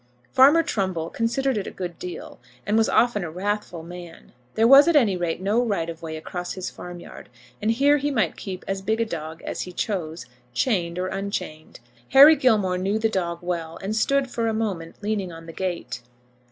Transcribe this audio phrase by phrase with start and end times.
[0.33, 4.31] Farmer Trumbull considered it a good deal, and was often a wrathful man.
[4.55, 7.29] There was at any rate no right of way across his farmyard,
[7.61, 10.25] and here he might keep as big a dog as he chose,
[10.55, 11.81] chained or unchained.
[12.13, 16.01] Harry Gilmore knew the dog well, and stood for a moment leaning on the gate.